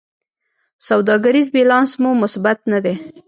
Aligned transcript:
سوداګریز 0.87 1.47
بیلانس 1.55 1.91
مو 2.01 2.11
مثبت 2.23 2.57
نه 2.71 2.79
دی. 2.83 2.95